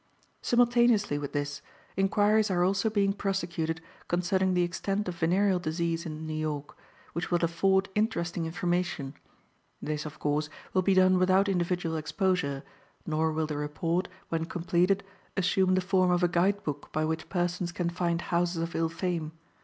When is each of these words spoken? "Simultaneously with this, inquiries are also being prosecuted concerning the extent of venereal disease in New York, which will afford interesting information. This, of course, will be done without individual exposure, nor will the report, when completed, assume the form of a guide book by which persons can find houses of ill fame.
"Simultaneously 0.41 1.19
with 1.19 1.31
this, 1.31 1.61
inquiries 1.95 2.49
are 2.49 2.63
also 2.63 2.89
being 2.89 3.13
prosecuted 3.13 3.81
concerning 4.07 4.55
the 4.55 4.63
extent 4.63 5.07
of 5.07 5.13
venereal 5.19 5.59
disease 5.59 6.07
in 6.07 6.25
New 6.25 6.33
York, 6.33 6.75
which 7.13 7.29
will 7.29 7.45
afford 7.45 7.87
interesting 7.93 8.47
information. 8.47 9.13
This, 9.79 10.03
of 10.07 10.17
course, 10.17 10.49
will 10.73 10.81
be 10.81 10.95
done 10.95 11.19
without 11.19 11.47
individual 11.47 11.97
exposure, 11.97 12.63
nor 13.05 13.31
will 13.31 13.45
the 13.45 13.57
report, 13.57 14.07
when 14.29 14.45
completed, 14.45 15.03
assume 15.37 15.75
the 15.75 15.81
form 15.81 16.09
of 16.09 16.23
a 16.23 16.27
guide 16.27 16.63
book 16.63 16.91
by 16.91 17.05
which 17.05 17.29
persons 17.29 17.71
can 17.71 17.91
find 17.91 18.21
houses 18.23 18.59
of 18.63 18.73
ill 18.75 18.89
fame. 18.89 19.33